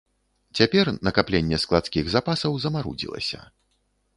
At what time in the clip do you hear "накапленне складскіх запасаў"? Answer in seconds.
1.07-2.51